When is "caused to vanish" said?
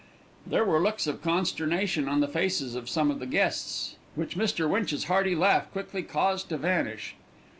6.01-7.13